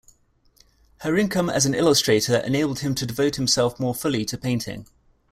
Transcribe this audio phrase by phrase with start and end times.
[1.01, 4.87] Her income as an illustrator enabled him to devote himself more fully to painting.